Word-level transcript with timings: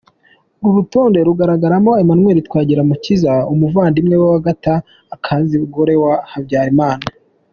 Uru 0.63 0.75
rutonde 0.77 1.19
rugaragaramo 1.27 1.91
Emmanuel 2.01 2.37
Twagirumukiza 2.47 3.33
umuvandimwe 3.53 4.15
wa 4.23 4.29
Agatha 4.39 4.75
Kanziga 5.25 5.63
umugore 5.63 5.93
wa 6.03 6.13
Habyarimana. 6.33 7.05